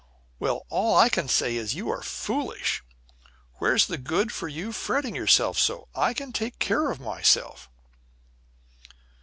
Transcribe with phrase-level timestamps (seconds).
[0.39, 2.83] "Well, all I can say is you are foolish.
[3.59, 5.89] Where's the good for you fretting yourself so?
[5.93, 7.69] I can take care of myself."